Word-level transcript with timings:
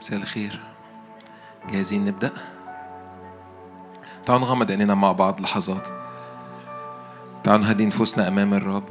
مساء 0.00 0.18
الخير. 0.18 0.60
جاهزين 1.70 2.04
نبدأ؟ 2.04 2.30
تعالوا 4.26 4.46
نغمض 4.46 4.70
عينينا 4.70 4.94
مع 4.94 5.12
بعض 5.12 5.40
لحظات. 5.40 5.88
تعالوا 7.44 7.64
نهدي 7.64 7.86
نفوسنا 7.86 8.28
أمام 8.28 8.54
الرب. 8.54 8.84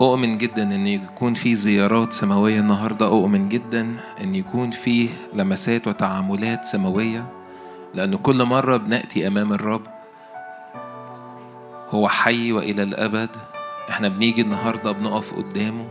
أؤمن 0.00 0.38
جدا 0.38 0.62
إن 0.62 0.86
يكون 0.86 1.34
في 1.34 1.54
زيارات 1.54 2.12
سماوية 2.12 2.60
النهاردة. 2.60 3.06
أؤمن 3.06 3.48
جدا 3.48 3.96
إن 4.20 4.34
يكون 4.34 4.70
في 4.70 5.08
لمسات 5.34 5.88
وتعاملات 5.88 6.64
سماوية. 6.64 7.26
لأن 7.94 8.16
كل 8.16 8.44
مرة 8.44 8.76
بنأتي 8.76 9.26
أمام 9.26 9.52
الرب 9.52 9.82
هو 11.90 12.08
حي 12.08 12.52
وإلى 12.52 12.82
الأبد. 12.82 13.36
إحنا 13.90 14.08
بنيجي 14.08 14.42
النهاردة 14.42 14.92
بنقف 14.92 15.34
قدامه. 15.34 15.88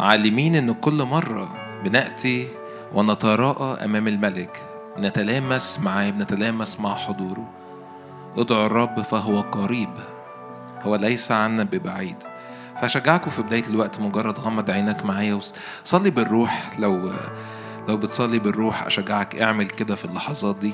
عالمين 0.00 0.54
إن 0.56 0.72
كل 0.72 1.02
مرة 1.02 1.61
بنأتي 1.84 2.48
ونتراءى 2.94 3.84
أمام 3.84 4.08
الملك. 4.08 4.62
نتلامس 4.98 5.78
معاه 5.78 6.10
بنتلامس 6.10 6.80
مع 6.80 6.94
حضوره. 6.94 7.48
ادعوا 8.36 8.66
الرب 8.66 9.02
فهو 9.02 9.40
قريب. 9.40 9.90
هو 10.82 10.96
ليس 10.96 11.32
عنا 11.32 11.62
ببعيد. 11.62 12.16
فأشجعكم 12.80 13.30
في 13.30 13.42
بداية 13.42 13.64
الوقت 13.70 14.00
مجرد 14.00 14.38
غمض 14.38 14.70
عينك 14.70 15.04
معايا 15.04 15.40
وصلي 15.84 16.10
بالروح. 16.10 16.78
لو 16.78 17.10
لو 17.88 17.96
بتصلي 17.96 18.38
بالروح 18.38 18.86
أشجعك. 18.86 19.36
اعمل 19.36 19.66
كده 19.66 19.94
في 19.94 20.04
اللحظات 20.04 20.56
دي. 20.56 20.72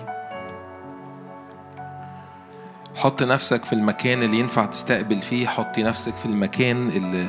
حط 2.97 3.23
نفسك 3.23 3.65
في 3.65 3.73
المكان 3.73 4.23
اللي 4.23 4.39
ينفع 4.39 4.67
تستقبل 4.67 5.23
فيه. 5.23 5.47
حطي 5.47 5.83
نفسك 5.83 6.15
في 6.15 6.27
المكان 6.27 6.89
اللي 6.89 7.29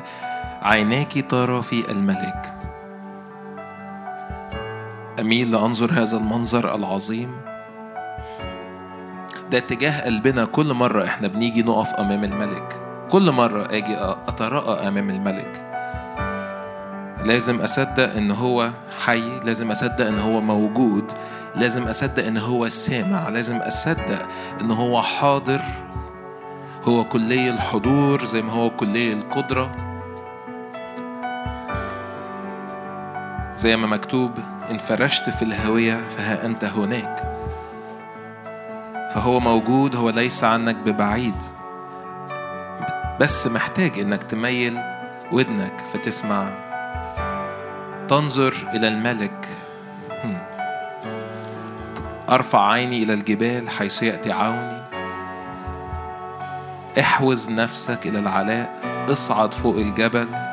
عيناك 0.61 1.25
ترى 1.29 1.61
فيه 1.61 1.83
الملك. 1.89 2.58
أميل 5.19 5.51
لأنظر 5.51 5.91
هذا 5.93 6.17
المنظر 6.17 6.75
العظيم. 6.75 7.31
ده 9.51 9.57
اتجاه 9.57 10.05
قلبنا 10.05 10.45
كل 10.45 10.73
مرة 10.73 11.03
إحنا 11.03 11.27
بنيجي 11.27 11.63
نقف 11.63 11.93
أمام 11.93 12.23
الملك. 12.23 12.79
كل 13.11 13.31
مرة 13.31 13.67
أجي 13.71 13.97
أتراءى 14.27 14.87
أمام 14.87 15.09
الملك. 15.09 15.65
لازم 17.25 17.61
أصدق 17.61 18.15
إن 18.15 18.31
هو 18.31 18.69
حي 19.05 19.39
لازم 19.43 19.71
أصدق 19.71 20.05
إن 20.07 20.19
هو 20.19 20.41
موجود 20.41 21.11
لازم 21.55 21.83
أصدق 21.83 22.25
إن 22.25 22.37
هو 22.37 22.69
سامع 22.69 23.29
لازم 23.29 23.57
أصدق 23.57 24.27
إن 24.61 24.71
هو 24.71 25.01
حاضر. 25.01 25.61
هو 26.83 27.03
كلي 27.03 27.49
الحضور 27.49 28.25
زي 28.25 28.41
ما 28.41 28.53
هو 28.53 28.69
كلي 28.69 29.13
القدرة. 29.13 29.88
زي 33.59 33.77
ما 33.77 33.87
مكتوب 33.87 34.31
إن 34.71 34.77
فرشت 34.77 35.29
في 35.29 35.41
الهوية 35.41 35.99
فها 36.17 36.45
أنت 36.45 36.63
هناك. 36.63 37.23
فهو 39.13 39.39
موجود 39.39 39.95
هو 39.95 40.09
ليس 40.09 40.43
عنك 40.43 40.75
ببعيد. 40.75 41.35
بس 43.19 43.47
محتاج 43.47 43.99
إنك 43.99 44.23
تميل 44.23 44.79
ودنك 45.31 45.81
فتسمع. 45.93 46.47
تنظر 48.07 48.53
إلى 48.73 48.87
الملك. 48.87 49.47
أرفع 52.29 52.71
عيني 52.71 53.03
إلى 53.03 53.13
الجبال 53.13 53.69
حيث 53.69 54.03
يأتي 54.03 54.31
عوني. 54.31 54.81
احوز 56.99 57.49
نفسك 57.49 57.99
إلى 58.05 58.19
العلاء. 58.19 58.79
اصعد 59.11 59.53
فوق 59.53 59.75
الجبل. 59.75 60.48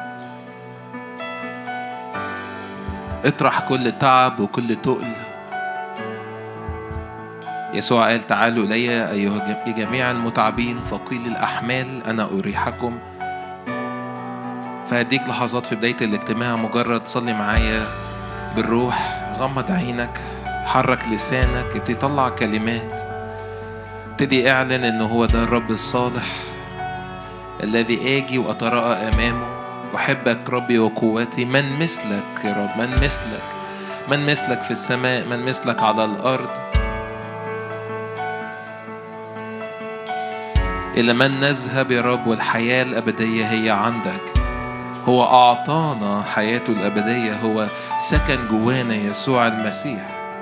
اطرح 3.27 3.60
كل 3.60 3.92
تعب 3.98 4.41
وكل 4.41 4.77
تقل. 4.77 5.12
يسوع 7.74 8.06
قال 8.08 8.22
تعالوا 8.22 8.64
إلي 8.64 9.10
أيها 9.10 9.62
جميع 9.66 10.10
المتعبين 10.10 10.80
ثقيل 10.91 11.27
الأحمال 11.27 12.06
أنا 12.06 12.25
أريحكم. 12.25 12.98
فهديك 14.91 15.22
لحظات 15.28 15.66
في 15.66 15.75
بداية 15.75 15.97
الاجتماع 16.00 16.56
مجرد 16.56 17.06
صلي 17.06 17.32
معايا 17.32 17.86
بالروح 18.56 19.20
غمض 19.38 19.70
عينك 19.72 20.20
حرك 20.65 21.04
لسانك 21.09 21.76
ابتدي 21.76 21.94
طلع 21.94 22.28
كلمات 22.28 23.00
ابتدي 24.10 24.50
اعلن 24.50 24.84
إن 24.84 25.00
هو 25.00 25.25
ده 25.25 25.42
الرب 25.42 25.70
الصالح 25.70 26.26
الذي 27.62 28.19
آجي 28.19 28.38
وأتراءى 28.38 29.09
أمامه. 29.09 29.56
أحبك 29.94 30.50
ربي 30.50 30.78
وقوتي 30.78 31.44
من 31.44 31.78
مثلك 31.78 32.44
يا 32.44 32.52
رب 32.52 32.80
من 32.80 33.04
مثلك 33.04 33.42
من 34.10 34.26
مثلك 34.26 34.62
في 34.62 34.70
السماء 34.70 35.26
من 35.26 35.44
مثلك 35.44 35.82
على 35.82 36.04
الأرض. 36.04 36.50
إلى 40.97 41.12
من 41.12 41.41
نذهب 41.41 41.91
يا 41.91 42.00
رب 42.00 42.26
والحياة 42.26 42.82
الأبدية 42.82 43.44
هي 43.44 43.70
عندك. 43.70 44.22
هو 45.04 45.24
أعطانا 45.24 46.22
حياته 46.22 46.70
الأبدية 46.70 47.32
هو 47.32 47.66
سكن 47.98 48.48
جوانا 48.50 48.94
يسوع 48.94 49.47
المسيح. 49.47 50.32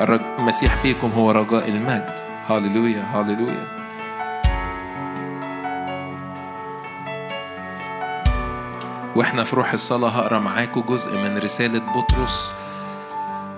المسيح 0.00 0.76
فيكم 0.76 1.10
هو 1.10 1.30
رجاء 1.30 1.68
المجد. 1.68 2.14
هاللويا 2.46 3.04
هاللويا 3.12 3.83
وإحنا 9.16 9.44
في 9.44 9.56
روح 9.56 9.72
الصلاة 9.72 10.08
هقرأ 10.08 10.38
معاكم 10.38 10.80
جزء 10.80 11.18
من 11.18 11.38
رسالة 11.38 11.78
بطرس 11.78 12.52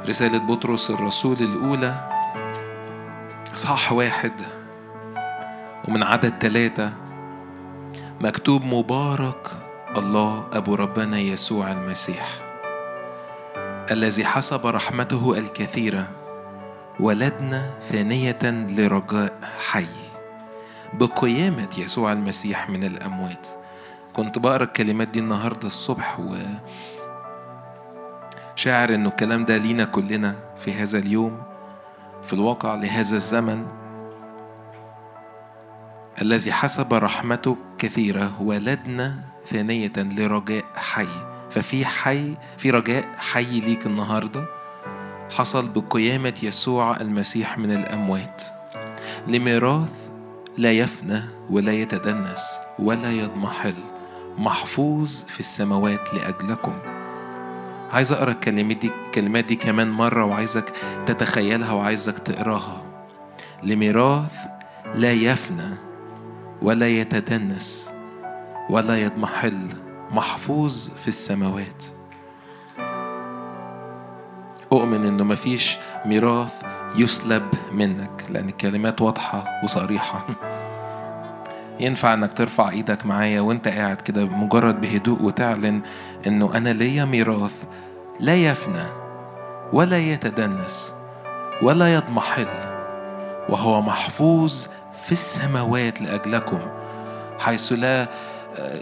رسالة 0.08 0.38
بطرس 0.38 0.90
الرسول 0.90 1.36
الأولى 1.40 2.10
إصحاح 3.54 3.92
واحد 3.92 4.32
ومن 5.88 6.02
عدد 6.02 6.32
ثلاثة 6.40 6.92
مكتوب 8.20 8.64
مبارك 8.64 9.50
الله 9.96 10.44
أبو 10.52 10.74
ربنا 10.74 11.18
يسوع 11.18 11.72
المسيح 11.72 12.28
الذي 13.90 14.24
حسب 14.24 14.66
رحمته 14.66 15.38
الكثيرة 15.38 16.08
ولدنا 17.00 17.70
ثانية 17.90 18.38
لرجاء 18.42 19.38
حي 19.70 19.86
بقيامة 20.92 21.68
يسوع 21.78 22.12
المسيح 22.12 22.70
من 22.70 22.84
الأموات. 22.84 23.46
كنت 24.16 24.38
بقرأ 24.38 24.64
الكلمات 24.64 25.08
دي 25.08 25.18
النهاردة 25.18 25.66
الصبح 25.66 26.20
و 26.20 26.36
شاعر 28.54 28.94
إنه 28.94 29.08
الكلام 29.08 29.44
ده 29.44 29.56
لينا 29.56 29.84
كلنا 29.84 30.34
في 30.58 30.72
هذا 30.72 30.98
اليوم 30.98 31.42
في 32.22 32.32
الواقع 32.32 32.74
لهذا 32.74 33.16
الزمن 33.16 33.66
الذي 36.22 36.52
حسب 36.52 36.94
رحمته 36.94 37.56
كثيرة 37.78 38.42
ولدنا 38.42 39.14
ثانية 39.46 39.92
لرجاء 39.96 40.64
حي. 40.74 41.06
ففي 41.50 41.86
حي 41.86 42.34
في 42.58 42.70
رجاء 42.70 43.04
حي 43.16 43.60
ليك 43.60 43.86
النهارده. 43.86 44.44
حصل 45.36 45.68
بقيامة 45.68 46.34
يسوع 46.42 46.96
المسيح 47.00 47.58
من 47.58 47.70
الأموات. 47.70 48.42
لميراث 49.28 50.08
لا 50.58 50.72
يفنى 50.72 51.22
ولا 51.50 51.72
يتدنس 51.72 52.44
ولا 52.78 53.12
يضمحل. 53.12 53.95
محفوظ 54.38 55.22
في 55.22 55.40
السماوات 55.40 56.14
لأجلكم. 56.14 56.72
عايز 57.90 58.12
أقرأ 58.12 58.30
الكلمات 58.30 58.76
دي 58.76 58.90
الكلمات 59.06 59.44
دي 59.44 59.56
كمان 59.56 59.90
مرة 59.90 60.24
وعايزك 60.24 60.72
تتخيلها 61.06 61.72
وعايزك 61.72 62.18
تقراها. 62.18 62.82
لميراث 63.62 64.34
لا 64.94 65.12
يفنى 65.12 65.74
ولا 66.62 66.88
يتدنس 66.88 67.90
ولا 68.70 69.02
يضمحل 69.02 69.58
محفوظ 70.10 70.88
في 70.88 71.08
السماوات. 71.08 71.84
أؤمن 74.72 75.04
إنه 75.04 75.24
مفيش 75.24 75.76
ميراث 76.06 76.62
يسلب 76.96 77.50
منك 77.72 78.26
لأن 78.30 78.48
الكلمات 78.48 79.02
واضحة 79.02 79.60
وصريحة. 79.64 80.26
ينفع 81.80 82.14
إنك 82.14 82.32
ترفع 82.32 82.70
إيدك 82.70 83.06
معايا 83.06 83.40
وأنت 83.40 83.68
قاعد 83.68 83.96
كده 83.96 84.24
مجرد 84.24 84.80
بهدوء 84.80 85.22
وتعلن 85.22 85.82
إنه 86.26 86.56
أنا 86.56 86.68
ليا 86.68 87.04
ميراث 87.04 87.64
لا 88.20 88.36
يفنى 88.36 88.84
ولا 89.72 89.98
يتدنس 89.98 90.94
ولا 91.62 91.94
يضمحل 91.94 92.46
وهو 93.48 93.82
محفوظ 93.82 94.66
في 95.06 95.12
السماوات 95.12 96.02
لأجلكم 96.02 96.58
حيث 97.38 97.72
لا 97.72 98.06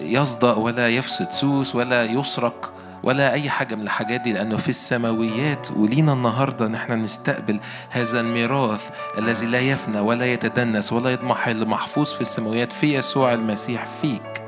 يصدأ 0.00 0.54
ولا 0.54 0.88
يفسد 0.88 1.30
سوس 1.30 1.74
ولا 1.74 2.04
يسرق 2.04 2.73
ولا 3.04 3.32
أي 3.32 3.50
حاجة 3.50 3.74
من 3.74 3.82
الحاجات 3.82 4.20
دي 4.20 4.32
لأنه 4.32 4.56
في 4.56 4.68
السماويات 4.68 5.68
ولينا 5.76 6.12
النهاردة 6.12 6.68
نحن 6.68 6.92
نستقبل 6.92 7.60
هذا 7.90 8.20
الميراث 8.20 8.90
الذي 9.18 9.46
لا 9.46 9.58
يفنى 9.58 10.00
ولا 10.00 10.32
يتدنس 10.32 10.92
ولا 10.92 11.10
يضمحل 11.10 11.68
محفوظ 11.68 12.06
في 12.06 12.20
السماويات 12.20 12.72
في 12.72 12.94
يسوع 12.94 13.32
المسيح 13.32 13.86
فيك. 14.02 14.44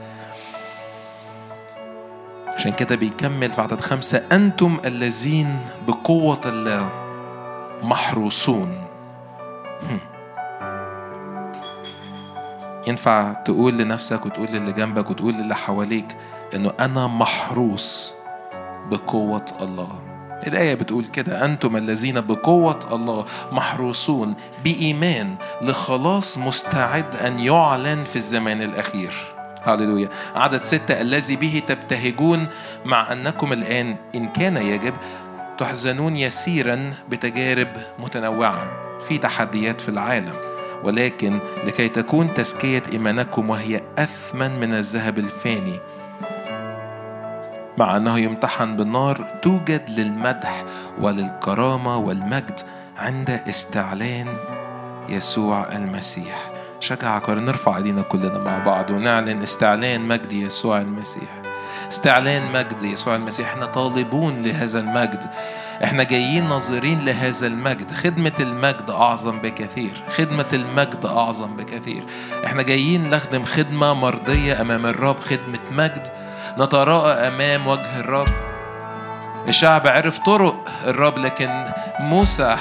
عشان 2.55 2.73
كده 2.73 2.97
بيكمل 2.97 3.51
في 3.51 3.61
عدد 3.61 3.81
خمسة 3.81 4.23
أنتم 4.33 4.79
الذين 4.85 5.59
بقوة 5.89 6.41
الله 6.47 6.91
محروسون. 7.83 8.85
ينفع 12.87 13.33
تقول 13.33 13.79
لنفسك 13.79 14.27
وتقول 14.27 14.47
للي 14.47 14.73
جنبك 14.73 15.11
وتقول 15.11 15.35
للي 15.35 15.55
حواليك 15.55 16.17
إنه 16.55 16.73
أنا 16.81 17.07
محروس. 17.07 18.16
بقوة 18.91 19.45
الله. 19.63 19.99
الآية 20.47 20.75
بتقول 20.75 21.05
كده 21.05 21.45
أنتم 21.45 21.77
الذين 21.77 22.21
بقوة 22.21 22.81
الله 22.93 23.25
محروسون 23.53 24.35
بإيمان 24.65 25.35
لخلاص 25.63 26.39
مستعد 26.39 27.17
أن 27.17 27.39
يعلن 27.39 28.05
في 28.05 28.17
الزمان 28.17 28.63
الأخير. 28.63 29.15
هللويا. 29.63 30.09
عدد 30.35 30.65
ستة 30.65 31.01
الذي 31.01 31.37
به 31.37 31.63
تبتهجون 31.69 32.47
مع 32.85 33.13
أنكم 33.13 33.53
الآن 33.53 33.97
إن 34.15 34.29
كان 34.29 34.57
يجب 34.57 34.95
تحزنون 35.59 36.17
يسيرا 36.17 36.95
بتجارب 37.11 37.69
متنوعة 37.99 38.73
في 39.09 39.19
تحديات 39.19 39.81
في 39.81 39.89
العالم. 39.89 40.35
ولكن 40.85 41.39
لكي 41.67 41.89
تكون 41.89 42.35
تزكية 42.35 42.83
إيمانكم 42.93 43.51
وهي 43.51 43.81
أثمن 43.99 44.61
من 44.61 44.73
الذهب 44.73 45.19
الفاني 45.19 45.81
مع 47.79 47.97
أنه 47.97 48.19
يمتحن 48.19 48.77
بالنار 48.77 49.27
توجد 49.43 49.91
للمدح 49.91 50.65
وللكرامة 51.01 51.97
والمجد 51.97 52.61
عند 52.99 53.31
استعلان 53.31 54.37
يسوع 55.09 55.73
المسيح. 55.73 56.51
شجعك 56.81 57.31
نرفع 57.31 57.77
إيدينا 57.77 58.03
كلنا 58.03 58.39
مع 58.39 58.59
بعض 58.59 58.91
ونعلن 58.91 59.43
استعلان 59.43 60.01
مجد 60.01 60.33
يسوع 60.33 60.81
المسيح. 60.81 61.43
استعلان 61.89 62.53
مجد 62.53 62.83
يسوع 62.83 63.17
المسيح. 63.17 63.49
إحنا 63.49 63.67
طالبون 63.67 64.43
لهذا 64.43 64.81
المجد. 64.81 65.25
إحنا 65.85 66.03
جايين 66.03 66.49
ناظرين 66.49 67.05
لهذا 67.05 67.47
المجد. 67.47 67.91
خدمة 67.91 68.33
المجد 68.41 68.91
أعظم 68.91 69.39
بكثير. 69.39 70.03
خدمة 70.09 70.49
المجد 70.53 71.07
أعظم 71.07 71.57
بكثير. 71.57 72.05
إحنا 72.45 72.63
جايين 72.63 73.11
نخدم 73.11 73.45
خدمة 73.45 73.95
مرضية 73.95 74.61
أمام 74.61 74.87
الرب 74.87 75.21
خدمة 75.21 75.59
مجد 75.71 76.09
نتراءى 76.59 77.29
أمام 77.29 77.67
وجه 77.67 78.01
الرب. 78.01 78.29
الشعب 79.49 79.87
عرف 79.87 80.19
طرق 80.19 80.69
الرب 80.87 81.19
لكن 81.19 81.65
موسى 82.01 82.57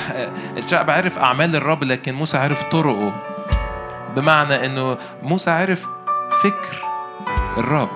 الشعب 0.57 0.89
عرف 0.89 1.19
أعمال 1.19 1.55
الرب 1.55 1.83
لكن 1.83 2.13
موسى 2.15 2.37
عرف 2.37 2.63
طرقه. 2.63 3.13
بمعنى 4.15 4.65
أنه 4.65 4.97
موسى 5.23 5.51
عرف 5.51 5.85
فكر 6.43 6.85
الرب 7.57 7.89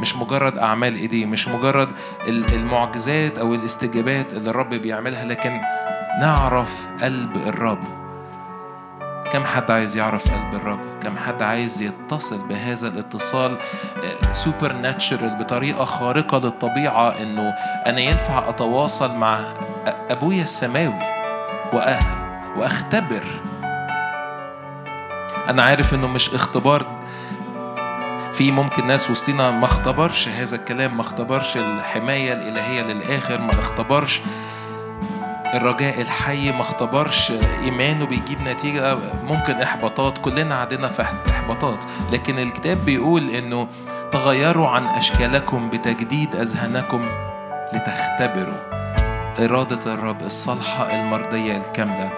مش 0.00 0.16
مجرد 0.16 0.58
أعمال 0.58 0.94
إيديه 0.94 1.26
مش 1.26 1.48
مجرد 1.48 1.88
المعجزات 2.28 3.38
أو 3.38 3.54
الاستجابات 3.54 4.32
اللي 4.32 4.50
الرب 4.50 4.68
بيعملها 4.74 5.24
لكن 5.24 5.60
نعرف 6.20 6.86
قلب 7.02 7.36
الرب. 7.36 8.05
كم 9.32 9.44
حد 9.44 9.70
عايز 9.70 9.96
يعرف 9.96 10.28
قلب 10.28 10.54
الرب؟ 10.54 10.80
كم 11.02 11.16
حد 11.16 11.42
عايز 11.42 11.82
يتصل 11.82 12.38
بهذا 12.38 12.88
الاتصال 12.88 13.56
سوبر 14.32 14.72
ناتشرال 14.72 15.36
بطريقة 15.38 15.84
خارقة 15.84 16.38
للطبيعة 16.38 17.08
إنه 17.22 17.50
أنا 17.86 18.00
ينفع 18.00 18.48
أتواصل 18.48 19.16
مع 19.16 19.38
أبويا 20.10 20.42
السماوي 20.42 21.02
وأختبر. 22.56 23.22
أنا 25.48 25.62
عارف 25.62 25.94
إنه 25.94 26.06
مش 26.06 26.34
اختبار. 26.34 26.96
في 28.32 28.52
ممكن 28.52 28.86
ناس 28.86 29.10
وسطينا 29.10 29.50
ما 29.50 29.64
اختبرش 29.64 30.28
هذا 30.28 30.56
الكلام 30.56 30.94
ما 30.94 31.00
اختبرش 31.00 31.56
الحماية 31.56 32.32
الإلهية 32.32 32.82
للآخر 32.82 33.40
ما 33.40 33.52
اختبرش 33.52 34.20
الرجاء 35.54 36.00
الحي 36.00 36.52
ما 36.52 36.60
اختبرش 36.60 37.32
إيمانه 37.64 38.06
بيجيب 38.06 38.40
نتيجة 38.42 38.96
ممكن 39.24 39.52
إحباطات 39.52 40.18
كلنا 40.18 40.54
عندنا 40.54 40.88
في 40.88 41.02
إحباطات. 41.30 41.84
لكن 42.12 42.38
الكتاب 42.38 42.84
بيقول 42.84 43.30
إنه 43.30 43.68
تغيروا 44.12 44.68
عن 44.68 44.86
أشكالكم 44.86 45.70
بتجديد 45.70 46.36
أذهانكم 46.36 47.08
لتختبروا 47.72 48.76
إرادة 49.44 49.94
الرب 49.94 50.22
الصالحه 50.22 51.00
المرضية 51.00 51.56
الكاملة. 51.56 52.10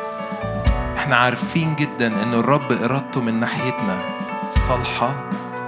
إحنا 0.99 1.17
عارفين 1.17 1.75
جدا 1.75 2.07
ان 2.07 2.35
الرب 2.35 2.73
إرادته 2.73 3.21
من 3.21 3.41
ناحيتنا 3.41 3.99
صالحه 4.51 5.15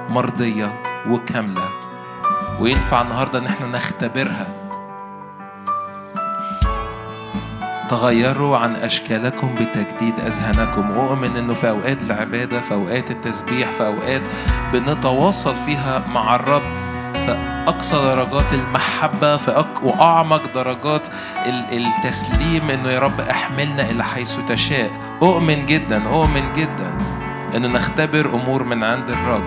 مرضية 0.08 0.80
وكاملة. 1.10 1.68
وينفع 2.60 3.02
النهارده 3.02 3.38
إن 3.38 3.46
إحنا 3.46 3.66
نختبرها؟ 3.66 4.59
تغيروا 7.90 8.56
عن 8.56 8.76
أشكالكم 8.76 9.54
بتجديد 9.54 10.14
أذهانكم. 10.26 10.90
وأؤمن 10.90 11.36
أنه 11.36 11.54
في 11.54 11.68
أوقات 11.68 12.02
العبادة 12.02 12.60
في 12.60 12.74
أوقات 12.74 13.10
التسبيح 13.10 13.70
في 13.70 13.86
أوقات 13.86 14.26
بنتواصل 14.72 15.54
فيها 15.66 16.02
مع 16.14 16.34
الرب 16.34 16.62
في 17.14 17.64
أقصى 17.68 17.96
درجات 17.96 18.52
المحبة 18.52 19.36
في 19.36 19.50
أق... 19.50 19.80
وأعمق 19.82 20.54
درجات 20.54 21.08
التسليم 21.46 22.70
أنه 22.70 22.88
يا 22.90 22.98
رب 22.98 23.20
احملنا 23.20 23.90
إلى 23.90 24.04
حيث 24.04 24.36
تشاء. 24.48 24.90
أؤمن 25.22 25.66
جدا 25.66 26.08
أؤمن 26.08 26.52
جدا 26.56 26.94
أنه 27.56 27.68
نختبر 27.68 28.26
أمور 28.34 28.64
من 28.64 28.84
عند 28.84 29.10
الرب. 29.10 29.44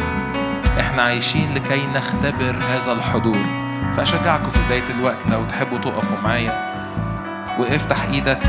إحنا 0.79 1.01
عايشين 1.01 1.53
لكي 1.55 1.87
نختبر 1.95 2.55
هذا 2.69 2.91
الحضور. 2.91 3.45
فأشجعكم 3.97 4.51
في 4.51 4.59
بداية 4.65 4.89
الوقت 4.89 5.27
لو 5.27 5.43
تحبوا 5.43 5.77
تقفوا 5.77 6.17
معايا. 6.23 6.72
وافتح 7.59 8.03
إيدك 8.03 8.39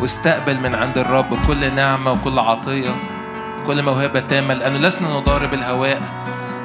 واستقبل 0.00 0.60
من 0.60 0.74
عند 0.74 0.98
الرب 0.98 1.38
كل 1.46 1.74
نعمة 1.74 2.12
وكل 2.12 2.38
عطية 2.38 2.90
كل 3.66 3.82
موهبة 3.82 4.20
تامة 4.20 4.54
لأنه 4.54 4.78
لسنا 4.78 5.08
نضارب 5.08 5.54
الهواء 5.54 6.02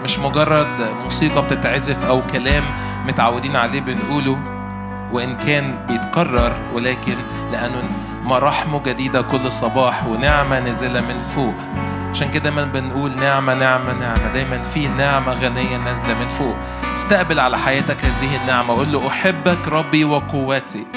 مش 0.03 0.19
مجرد 0.19 0.81
موسيقى 1.03 1.42
بتتعزف 1.42 2.06
أو 2.06 2.21
كلام 2.31 2.63
متعودين 3.07 3.56
عليه 3.56 3.81
بنقوله 3.81 4.38
وإن 5.12 5.38
كان 5.38 5.86
بيتكرر 5.88 6.51
ولكن 6.74 7.15
لأنه 7.51 7.83
مراحمه 8.24 8.81
جديدة 8.86 9.21
كل 9.21 9.51
صباح 9.51 10.07
ونعمة 10.07 10.59
نازلة 10.59 11.01
من 11.01 11.19
فوق. 11.36 11.56
عشان 12.15 12.31
كده 12.31 12.44
دايما 12.44 12.63
بنقول 12.63 13.17
نعمة 13.17 13.53
نعمة 13.53 13.94
نعمة. 13.94 14.33
دايما 14.33 14.62
في 14.62 14.88
نعمة 14.88 15.33
غنية 15.33 15.77
نازلة 15.77 16.13
من 16.13 16.27
فوق. 16.27 16.56
استقبل 16.95 17.39
على 17.39 17.57
حياتك 17.57 18.06
هذه 18.06 18.35
النعمة. 18.35 18.73
قول 18.73 18.91
له 18.91 19.07
أحبك 19.07 19.67
ربي 19.67 20.03
وقوتي. 20.03 20.88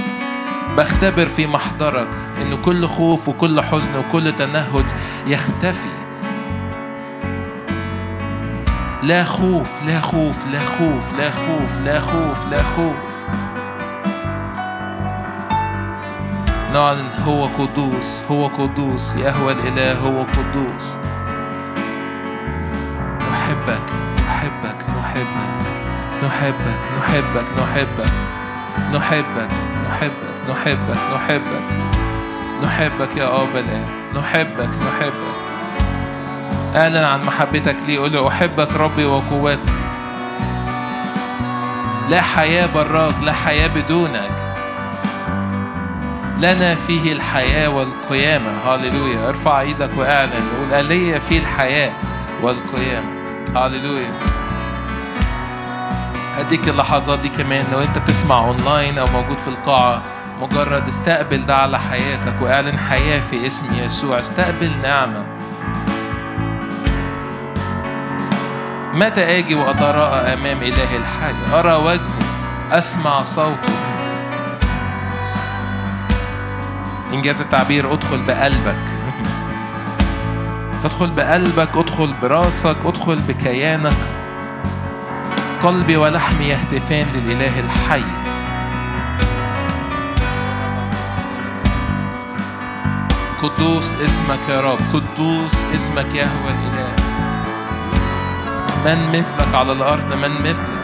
بختبر 0.77 1.27
في 1.27 1.46
محضرك 1.46 2.08
إن 2.43 2.63
كل 2.63 2.87
خوف 2.87 3.29
وكل 3.29 3.60
حزن 3.60 3.96
وكل 3.98 4.37
تنهد 4.37 4.91
يختفي. 5.27 5.98
لا 9.03 9.25
خوف 9.25 9.70
لا 9.87 10.01
خوف 10.01 10.46
لا 10.53 10.65
خوف 10.65 11.13
لا 11.19 11.31
خوف 11.31 11.81
لا 11.84 12.01
خوف 12.01 12.46
لا 12.51 12.63
خوف. 12.63 12.96
نعلن 16.75 17.10
هو 17.27 17.44
قدوس 17.44 18.22
هو 18.31 18.46
قدوس 18.46 19.17
يهوى 19.17 19.53
الإله 19.53 19.98
هو 19.98 20.22
قدوس. 20.22 20.96
نحبك 23.32 23.87
نحبك 24.17 24.79
نحبك 24.98 25.51
نحبك 26.25 26.79
نحبك 26.98 27.46
نحبك 27.58 28.10
نحبك 28.94 29.51
نحبك 29.89 30.37
نحبك 30.51 30.98
نحبك. 31.15 31.63
نحبك 32.65 33.17
يا 33.17 33.27
أبا 33.27 33.60
الآن 33.60 33.87
نحبك 34.15 34.69
نحبك. 34.69 35.39
أعلن 36.77 37.05
عن 37.05 37.25
محبتك 37.25 37.77
لي 37.87 37.98
قول 37.98 38.27
أحبك 38.27 38.72
ربي 38.77 39.05
وقوتي. 39.05 39.72
لا 42.08 42.20
حياة 42.20 42.69
براك 42.75 43.15
لا 43.22 43.32
حياة 43.32 43.69
بدونك. 43.69 44.47
لنا 46.39 46.75
فيه 46.75 47.13
الحياة 47.13 47.69
والقيامة. 47.69 48.51
هاليلويا. 48.67 49.29
ارفع 49.29 49.61
إيدك 49.61 49.91
واعلن. 49.97 50.31
قول 50.73 50.85
لي 50.85 51.21
فيه 51.21 51.39
الحياة 51.39 51.91
والقيامة؟ 52.43 53.09
هاليلويا. 53.57 54.11
هديك 56.39 56.69
اللحظات 56.69 57.19
دي 57.19 57.29
كمان. 57.29 57.65
لو 57.73 57.81
انت 57.81 57.99
بتسمع 57.99 58.39
اونلاين 58.39 58.99
أو 58.99 59.07
موجود 59.07 59.39
في 59.39 59.49
القاعة 59.49 60.03
مجرد 60.41 60.89
استقبل 60.89 61.47
ده 61.47 61.57
على 61.57 61.79
حياتك 61.81 62.43
واعلن 62.43 62.79
حياة 62.79 63.21
في 63.31 63.47
اسم 63.47 63.67
يسوع. 63.85 64.19
استقبل 64.19 64.71
نعمة. 64.83 65.27
متى 68.95 69.39
آجي 69.39 69.55
وأتراءى 69.55 70.33
أمام 70.33 70.59
إله 70.63 70.97
الحي؟ 70.97 71.59
أرى 71.59 71.73
وجهه 71.73 72.19
أسمع 72.73 73.23
صوته. 73.23 73.88
انجاز 77.12 77.41
التعبير 77.41 77.93
ادخل 77.93 78.22
بقلبك. 78.22 78.84
ادخل 80.84 81.10
بقلبك 81.10 81.77
ادخل 81.77 82.15
براسك 82.22 82.77
ادخل 82.84 83.19
بكيانك. 83.29 83.96
قلبي 85.62 85.96
ولحمي 85.96 86.44
يهتفان 86.44 87.06
للإله 87.15 87.60
الحي. 87.60 88.03
قدوس 93.43 93.94
اسمك 93.94 94.48
يا 94.48 94.60
رب 94.60 94.79
قدوس 94.93 95.55
اسمك 95.74 96.15
يهوى 96.15 96.50
الإله. 96.50 96.93
من 98.84 99.08
مثلك 99.08 99.55
على 99.55 99.72
الأرض 99.72 100.12
من 100.12 100.32
مثلك. 100.41 100.79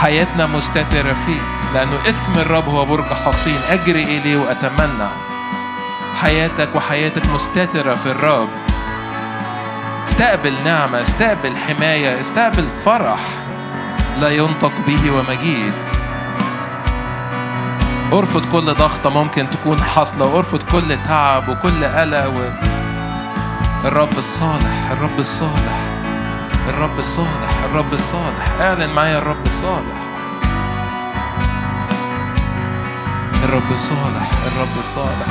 حياتنا 0.00 0.46
مستترة 0.46 1.16
فيك. 1.26 1.51
لأنه 1.74 1.98
اسم 2.10 2.32
الرب 2.32 2.68
هو 2.68 2.84
برج 2.84 3.04
حصين. 3.04 3.58
أجري 3.70 4.02
إليه 4.02 4.36
وأتمنى 4.36 5.08
حياتك 6.20 6.68
وحياتك 6.74 7.26
مستترة 7.26 7.94
في 7.94 8.06
الرب. 8.06 8.48
استقبل 10.08 10.54
نعمة 10.64 11.02
استقبل 11.02 11.56
حماية 11.56 12.20
استقبل 12.20 12.68
فرح 12.84 13.20
لا 14.20 14.30
ينطق 14.30 14.72
به 14.86 15.10
ومجيد. 15.10 15.72
أرفض 18.12 18.42
كل 18.52 18.74
ضغطة 18.74 19.10
ممكن 19.10 19.50
تكون 19.50 19.82
حاصلة 19.82 20.24
وأرفض 20.26 20.62
كل 20.62 20.98
تعب 21.08 21.48
وكل 21.48 21.84
قلق 21.84 22.26
و... 22.26 22.50
الرب 23.84 24.18
الصالح 24.18 24.90
الرب 24.90 25.18
الصالح 25.18 25.80
الرب 26.68 26.98
الصالح 26.98 27.64
الرب 27.64 27.92
الصالح 27.92 28.60
اعلن 28.60 28.94
معايا 28.94 29.18
الرب 29.18 29.46
الصالح 29.46 30.01
الرب 33.52 33.76
صالح 33.76 34.30
الرب 34.46 34.82
صالح. 34.82 35.28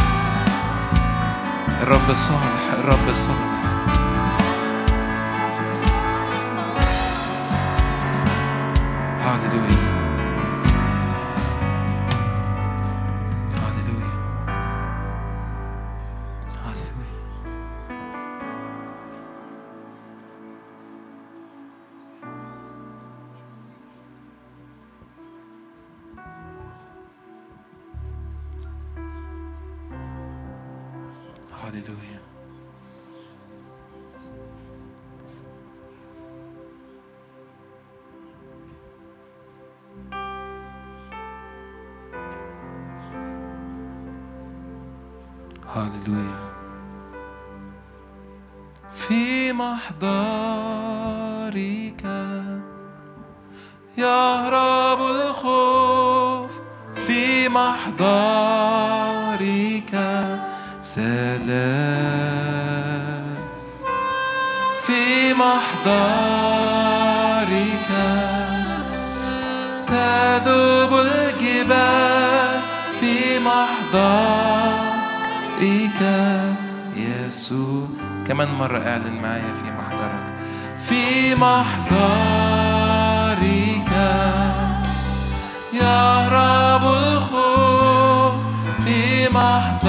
الرب 1.82 2.16
صالح 2.16 2.74
الرب 2.80 3.14
صالح. 3.14 3.62
هاليلويا 9.26 9.91
هاليلويا 45.76 46.52
في 48.92 49.54
محضرك 49.54 50.02
يهرب 53.98 55.02
الخوف 55.02 56.52
في 57.08 57.50
محضرك 57.50 58.02
سلام 60.82 62.12
في 64.82 65.34
محضرك 65.34 66.72
تذوب 69.88 70.94
الجبال 71.00 72.60
في 73.00 73.40
محضرك 73.40 74.61
يسوع 76.96 77.88
كمان 78.28 78.48
مرة 78.48 78.78
اعلن 78.78 79.22
معايا 79.22 79.54
في 79.64 79.72
محضرك. 79.72 80.34
في 80.86 81.36
محضرك 81.36 82.02
يهرب 85.74 86.84
الخوف. 86.84 88.34
في 88.86 89.30
محضرك 89.30 89.82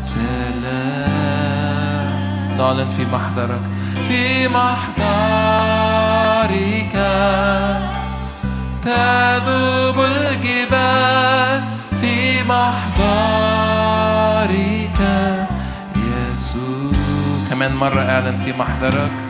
سلام. 0.00 1.28
نعلن 2.58 2.88
في 2.88 3.04
محضرك. 3.12 3.62
في 4.08 4.48
محضرك 4.48 4.98
تذوب 8.82 9.98
الجبال. 10.04 11.62
في 12.00 12.42
محضرك 12.44 12.87
محضرك. 18.58 19.27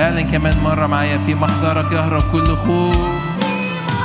اعلن 0.00 0.30
كمان 0.32 0.56
مرة 0.64 0.86
معايا 0.86 1.18
في 1.18 1.34
محضرك. 1.34 1.92
يهرب 1.92 2.32
كل 2.32 2.56
خوف. 2.56 2.96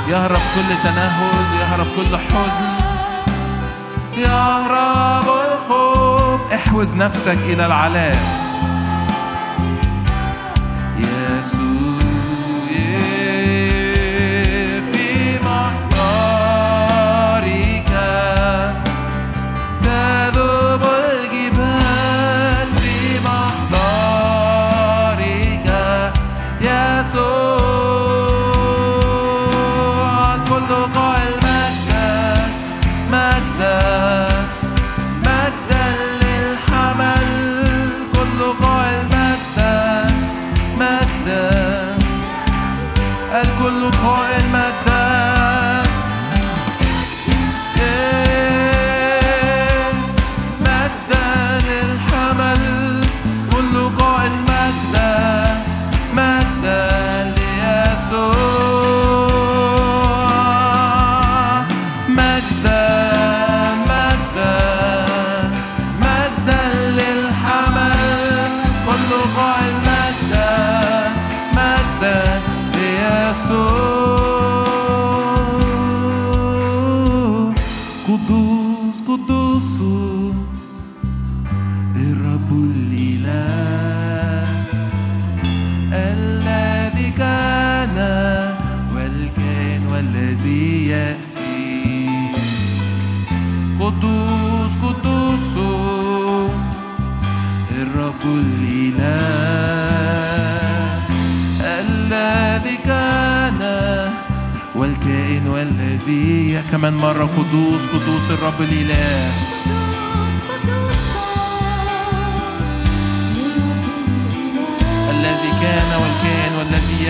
يهرب 0.08 0.40
كل 0.54 0.74
تنهد 0.84 1.60
يهرب 1.60 1.86
كل 1.96 2.16
حزن. 2.16 2.70
يهرب 4.16 5.24
الخوف. 5.24 6.52
احوز 6.54 6.94
نفسك 6.94 7.38
إلى 7.44 7.66
العلام 7.66 8.49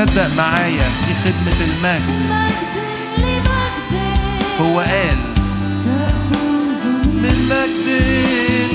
تصدق 0.00 0.36
معايا 0.36 0.88
في 0.88 1.14
خدمة 1.24 1.58
المجد؟ 1.64 2.30
هو 4.60 4.80
قال 4.80 5.16
من 7.22 7.36
مجد 7.50 7.86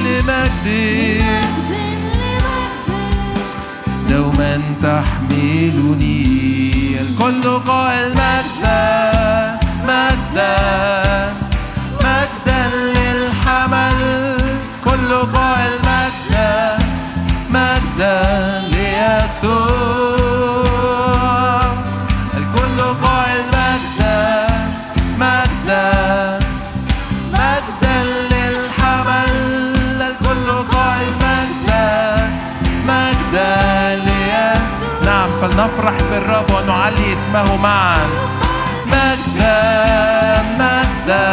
لمجد. 0.05 0.67
دوما 4.09 4.61
تحملني 4.83 6.21
الكل 7.01 7.59
قائل 7.59 8.09
مجد 8.15 8.63
مجد. 9.87 11.04
اسمه 37.13 37.55
معا. 37.55 37.97
مجدا 38.85 40.41
مجدا 40.59 41.25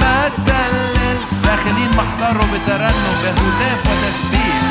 مجدا 0.00 0.62
داخلين 1.44 1.90
محضره 1.90 2.44
بترنم 2.52 3.16
بهتاف 3.22 3.82
وتسبيح 3.86 4.62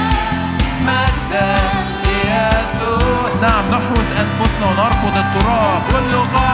مجدا 0.88 1.58
ليسوع. 2.04 3.30
نعم 3.42 3.66
نحرز 3.72 4.10
أنفسنا 4.24 4.66
ونرفض 4.68 5.16
التراب. 5.18 5.82
كل 5.92 6.14
قائد 6.36 6.49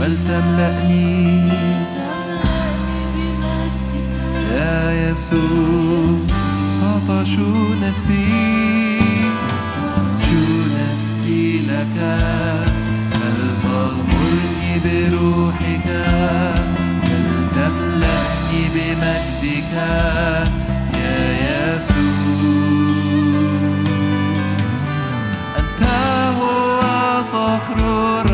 ولتملأني. 0.00 1.48
يا 4.52 5.10
يسوع 5.10 6.18
تطشو 7.08 7.52
نفسي؟ 7.82 9.00
شو 10.24 10.42
نفسي 10.80 11.60
لك؟ 11.60 11.96
هل 13.12 13.38
تغمرني 13.62 14.72
بروحك. 14.84 15.88
هل 17.04 17.26
تملأني 17.54 18.62
بمجدك. 18.74 19.72
يا 20.96 21.18
يسوع 21.46 22.40
أنت 25.58 25.82
هو 26.40 27.22
صخر 27.22 28.29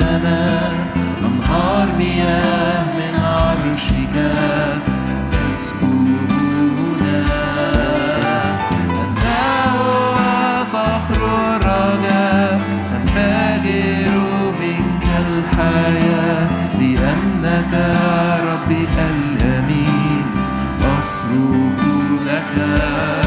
السماء 0.00 0.86
أنهار 1.24 1.88
مياه 1.98 2.84
من 2.84 3.20
عرشك 3.20 4.14
تسكبنا 5.32 7.24
أنت 9.02 9.24
هو 9.76 10.64
صخر 10.64 11.56
الرجاء 11.56 12.60
تنفجر 12.90 14.14
منك 14.60 15.04
الحياة 15.28 16.48
لأنك 16.80 17.72
ربي 18.44 18.88
الأمين 19.10 20.24
أصرخ 20.98 21.80
لك 22.26 23.19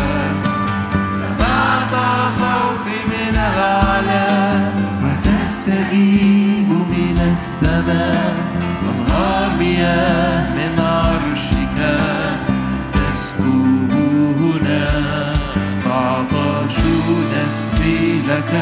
السماء 7.63 8.35
أنهار 8.89 9.57
مياه 9.59 10.53
من 10.53 10.79
عرشك 10.79 11.77
تسكب 12.93 13.91
هنا 14.39 14.87
تعطش 15.85 16.77
نفسي 17.35 18.21
لك 18.27 18.53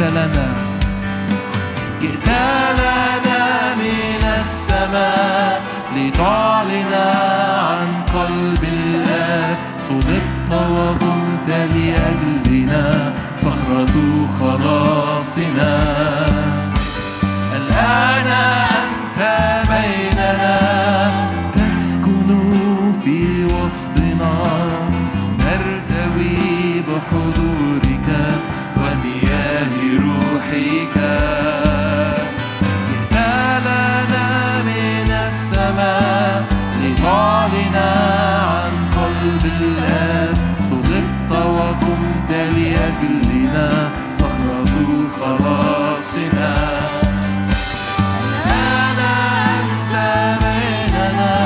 جئت 0.00 0.12
لنا. 0.12 0.48
جئت 2.00 2.28
لنا 2.80 3.74
من 3.74 4.22
السماء 4.40 5.62
لتعلن 5.96 6.94
عن 7.68 7.88
قلب 8.14 8.64
الآب 8.72 9.56
صلبت 9.78 10.52
وقمت 10.52 11.48
لأجلنا 11.48 13.12
صخرة 13.36 13.94
خلاصنا. 14.40 15.72
الآن 17.56 18.28
أنت 18.80 19.49
لتعلن 37.70 37.76
عن 37.76 38.72
قلب 38.96 39.44
الآب 39.60 40.36
صلبت 40.70 41.32
وقمت 41.32 42.30
لأجلنا. 42.30 43.90
صخرة 44.18 45.08
خلاصنا. 45.20 46.54
الآن 48.46 48.98
أنت 49.60 49.92
بيننا. 50.42 51.36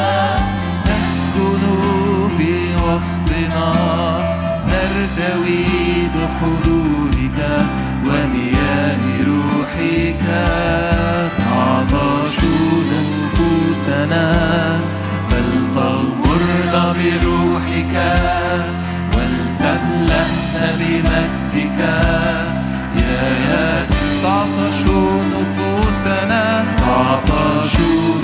تسكن 0.84 1.62
في 2.38 2.52
وسطنا. 2.76 3.74
نرتوي 4.68 5.64
بحضورك 6.14 7.13
تعطش 24.22 24.84
نفوسنا 25.34 26.64
تعطش 26.78 27.76
نفوسنا 27.76 28.23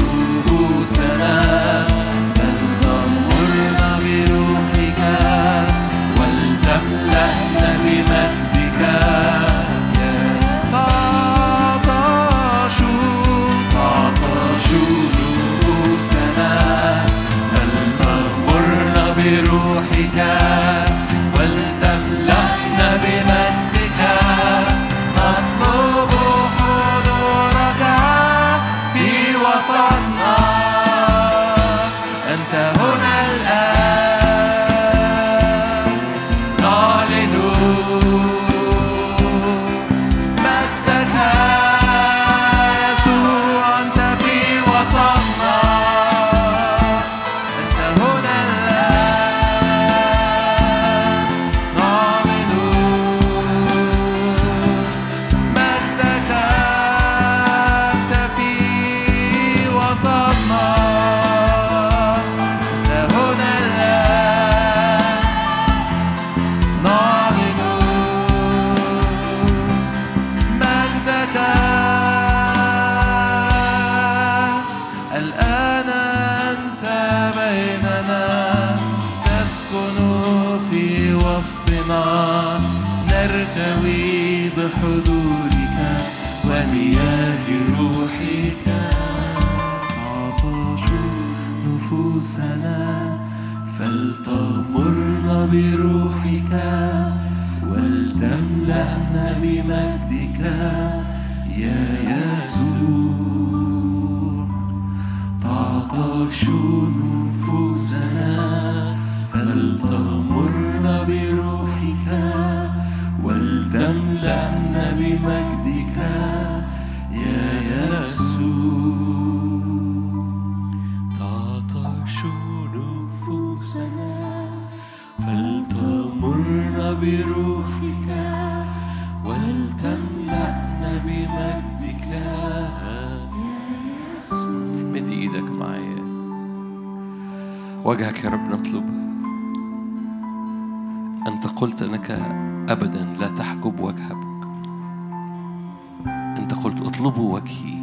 وجهي. 147.40 147.74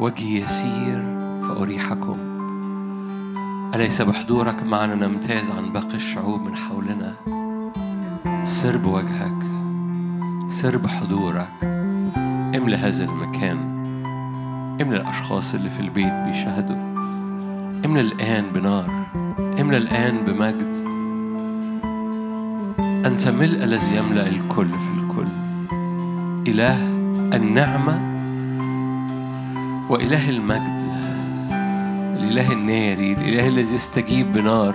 وجهي 0.00 0.40
يسير 0.40 1.02
فأريحكم. 1.42 2.16
أليس 3.74 4.02
بحضورك 4.02 4.62
معنا 4.62 4.94
نمتاز 4.94 5.50
عن 5.50 5.72
باقي 5.72 5.94
الشعوب 5.94 6.40
من 6.40 6.56
حولنا؟ 6.56 7.14
سر 8.44 8.76
بوجهك 8.76 9.42
سر 10.48 10.76
بحضورك 10.76 11.48
املى 12.56 12.76
هذا 12.76 13.04
المكان. 13.04 13.58
املى 14.82 14.96
الأشخاص 14.96 15.54
اللي 15.54 15.70
في 15.70 15.80
البيت 15.80 16.12
بيشاهدوا. 16.12 16.76
املى 17.84 18.00
الآن 18.00 18.44
بنار. 18.54 18.90
املى 19.60 19.76
الآن 19.76 20.24
بمجد. 20.24 20.70
أنت 23.06 23.28
ملء 23.28 23.64
الذي 23.64 23.96
يملأ 23.96 24.28
الكل 24.28 24.68
في 24.68 24.90
الكل. 24.98 25.28
إله 26.50 26.89
النعمة 27.34 28.00
وإله 29.88 30.30
المجد 30.30 30.90
الإله 32.16 32.52
الناري 32.52 33.12
الإله 33.12 33.48
الذي 33.48 33.74
يستجيب 33.74 34.32
بنار 34.32 34.74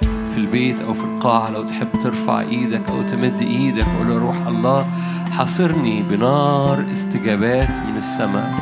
في 0.00 0.36
البيت 0.36 0.80
أو 0.80 0.94
في 0.94 1.04
القاعة. 1.04 1.50
لو 1.50 1.62
تحب 1.64 1.88
ترفع 2.02 2.40
إيدك 2.40 2.82
أو 2.88 3.02
تمد 3.02 3.42
إيدك 3.42 3.86
وقول 3.86 4.22
روح 4.22 4.46
الله 4.46 4.86
حاصرني 5.32 6.02
بنار 6.02 6.84
استجابات 6.92 7.70
من 7.70 7.96
السماء. 7.96 8.54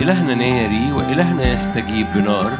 إلهنا 0.00 0.34
ناري 0.34 0.92
وإلهنا 0.92 1.52
يستجيب 1.52 2.06
بنار. 2.14 2.52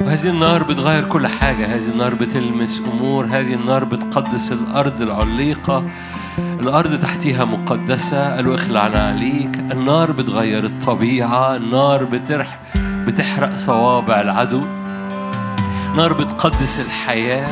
وهذه 0.00 0.28
النار 0.28 0.62
بتغير 0.62 1.08
كل 1.08 1.26
حاجة. 1.26 1.76
هذه 1.76 1.88
النار 1.88 2.14
بتلمس 2.14 2.82
أمور. 2.92 3.24
هذه 3.24 3.54
النار 3.54 3.84
بتقدس 3.84 4.52
الأرض 4.52 5.02
العليقة. 5.02 5.84
الأرض 6.62 7.00
تحتها 7.00 7.44
مقدسة 7.44 8.34
قالوا 8.36 8.54
اخلعنا 8.54 8.98
عليك 9.08 9.58
النار 9.72 10.12
بتغير 10.12 10.64
الطبيعة 10.64 11.56
النار 11.56 12.04
بترح 12.04 12.58
بتحرق 12.76 13.52
صوابع 13.56 14.20
العدو 14.20 14.62
نار 15.96 16.12
بتقدس 16.12 16.80
الحياة 16.80 17.48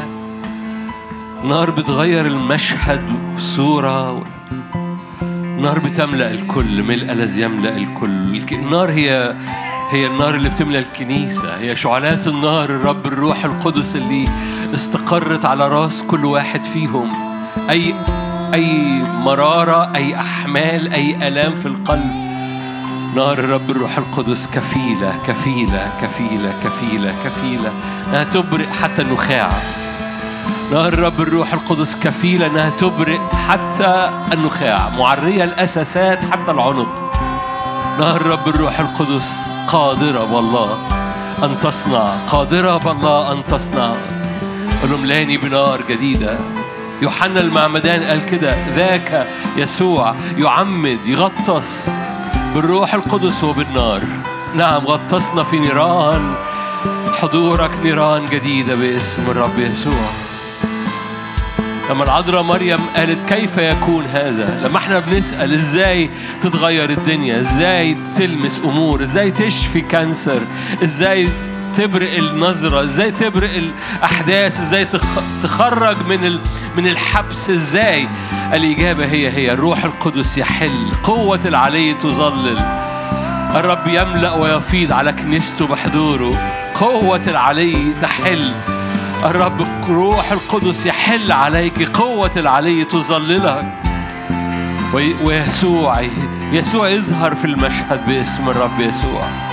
نار 1.45 1.71
بتغير 1.71 2.27
المشهد 2.27 3.03
والصورة 3.33 4.25
نار 5.61 5.79
بتملأ 5.79 6.31
الكل 6.31 6.83
ملء 6.83 7.13
الذي 7.13 7.43
يملأ 7.43 7.77
الكل. 7.77 8.37
الك- 8.37 8.53
النار 8.53 8.91
هي 8.91 9.37
هي 9.91 10.07
النار 10.07 10.35
اللي 10.35 10.49
بتملأ 10.49 10.79
الكنيسة 10.79 11.57
هي 11.57 11.77
شعلات 11.77 12.27
النار 12.27 12.65
الرب 12.65 13.07
الروح 13.07 13.45
القدس 13.45 13.97
اللي 13.97 14.29
استقرت 14.75 15.45
على 15.45 15.69
راس 15.69 16.03
كل 16.03 16.25
واحد 16.25 16.65
فيهم. 16.65 17.13
أي 17.71 17.95
أي 18.55 19.03
مرارة 19.03 19.93
أي 19.97 20.21
أحمال 20.21 20.93
أي 20.93 21.29
آلام 21.29 21.55
في 21.55 21.67
القلب. 21.67 22.31
نار 23.15 23.39
الرب 23.39 23.71
الروح 23.71 23.99
القدس 23.99 24.47
كفيلة 24.47 25.19
كفيلة 25.27 25.93
كفيلة 26.03 26.55
كفيلة 26.65 27.15
كفيلة. 27.25 27.73
انها 28.09 28.25
تبرئ 28.25 28.67
حتى 28.83 29.03
النخاع. 29.03 29.51
نار 30.73 30.89
الرب 30.89 31.21
الروح 31.21 31.53
القدس 31.53 31.97
كفيلة. 31.97 32.47
انها 32.47 32.71
تبرئ 32.71 33.21
حتى 33.49 34.11
النخاع. 34.33 34.89
معرية 34.89 35.45
الأساسات 35.45 36.19
حتى 36.31 36.51
العنق. 36.51 37.13
نار 37.99 38.17
الرب 38.17 38.49
الروح 38.49 38.81
القدس 38.81 39.51
قادرة 39.69 40.25
بالله 40.25 40.79
أن 41.43 41.59
تصنع 41.59 42.17
قادرة 42.27 42.77
بالله 42.77 43.33
أن 43.33 43.47
تصنع. 43.49 43.93
قل 44.83 44.95
املاني 44.95 45.37
بنار 45.37 45.81
جديدة. 45.89 46.39
يوحنا 47.03 47.41
المعمدان 47.41 48.03
قال 48.03 48.27
كده 48.27 48.57
ذاك 48.75 49.27
يسوع 49.57 50.15
يعمد 50.37 51.07
يغطس 51.07 51.91
بالروح 52.55 52.95
القدس 52.95 53.45
وبالنار. 53.45 54.03
نعم 54.55 54.87
غطسنا 54.87 55.45
في 55.45 55.59
نيران 55.59 56.35
حضورك 57.23 57.71
نيران 57.85 58.27
جديدة 58.27 58.75
باسم 58.75 59.31
الرب 59.31 59.59
يسوع. 59.59 60.11
لما 61.91 62.05
العذراء 62.05 62.43
مريم 62.43 62.81
قالت 62.97 63.33
كيف 63.33 63.59
يكون 63.59 64.05
هذا؟ 64.07 64.61
لما 64.65 64.77
إحنا 64.79 64.99
بنسأل 64.99 65.55
إزاي 65.55 66.11
تتغير 66.43 66.91
الدنيا؟ 66.91 67.39
إزاي 67.39 67.97
تلمس 68.19 68.61
أمور؟ 68.65 69.03
إزاي 69.03 69.31
تشفي 69.31 69.81
كانسر؟ 69.81 70.41
إزاي 70.85 71.29
تبرئ 71.75 72.19
النظرة 72.19 72.85
إزاي 72.85 73.11
تبرئ 73.11 73.59
الأحداث 73.59 74.61
إزاي 74.61 74.85
تخ- 74.85 75.23
تخرج 75.43 75.97
من 76.09 76.39
من 76.77 76.87
الحبس؟ 76.87 77.51
إزاي؟ 77.51 78.09
الإجابة 78.53 79.05
هي 79.05 79.31
هي 79.31 79.53
الروح 79.53 79.85
القدس 79.85 80.39
يحل 80.39 80.93
قوة 81.05 81.41
العلي 81.45 81.95
تظلل. 81.95 82.59
الرب 83.55 83.89
يملأ 83.89 84.33
ويفيض 84.35 84.93
على 84.93 85.13
كنيسته 85.13 85.67
بحضوره 85.67 86.35
قوة 86.75 87.23
العلي 87.27 87.93
تحل. 88.03 88.53
الرب 89.25 89.67
روح 89.89 90.33
القدس 90.33 90.87
يحل 90.87 91.33
عليك 91.33 91.83
قوة 91.97 92.31
العلي 92.37 92.85
تظللك. 92.85 93.65
وي- 94.93 95.15
ويسوع 95.23 96.01
يسوع 96.53 96.89
يظهر 96.89 97.35
في 97.35 97.45
المشهد 97.45 98.07
باسم 98.07 98.49
الرب 98.51 98.81
يسوع. 98.81 99.50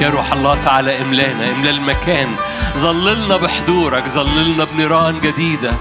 يا 0.00 0.10
روح 0.10 0.32
الله 0.32 0.64
تعالى 0.64 1.02
املانا 1.02 1.50
املا 1.50 1.70
المكان. 1.70 2.28
ظللنا 2.76 3.36
بحضورك 3.36 4.08
ظللنا 4.08 4.64
بنيران 4.64 5.20
جديدة. 5.20 5.72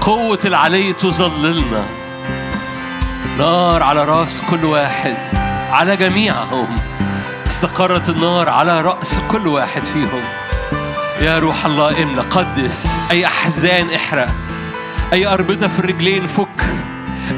قوة 0.00 0.38
العلي 0.44 0.92
تظللنا. 0.92 1.86
نار 3.38 3.82
على 3.82 4.04
رأس 4.04 4.42
كل 4.50 4.64
واحد 4.64 5.16
على 5.70 5.96
جميعهم. 5.96 6.78
استقرت 7.46 8.08
النار 8.08 8.48
على 8.48 8.80
رأس 8.80 9.20
كل 9.28 9.46
واحد 9.46 9.84
فيهم. 9.84 10.22
يا 11.20 11.38
روح 11.38 11.66
الله 11.66 12.02
املا 12.02 12.22
قدس. 12.22 12.98
أي 13.10 13.26
أحزان 13.26 13.90
احرق. 13.90 14.28
أي 15.12 15.26
أربطة 15.26 15.68
في 15.68 15.78
الرجلين 15.78 16.26
فك. 16.26 16.64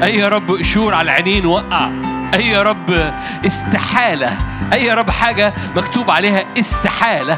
أي 0.03 0.17
يا 0.17 0.29
رب 0.29 0.51
قشور 0.51 0.93
على 0.93 1.05
العينين 1.05 1.45
وقع. 1.45 1.89
أي 2.33 2.47
يا 2.47 2.63
رب 2.63 3.13
استحالة. 3.45 4.37
أي 4.73 4.93
رب 4.93 5.09
حاجة 5.09 5.53
مكتوب 5.75 6.11
عليها 6.11 6.45
استحالة. 6.59 7.37